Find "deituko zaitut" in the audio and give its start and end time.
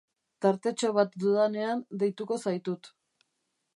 2.05-2.91